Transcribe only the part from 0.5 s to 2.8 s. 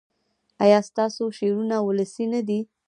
ایا ستاسو شعرونه ولسي نه دي؟